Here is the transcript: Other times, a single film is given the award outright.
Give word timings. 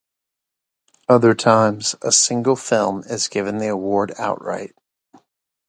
Other 1.07 1.35
times, 1.35 1.95
a 2.01 2.11
single 2.11 2.55
film 2.55 3.03
is 3.07 3.27
given 3.27 3.59
the 3.59 3.67
award 3.67 4.15
outright. 4.17 4.73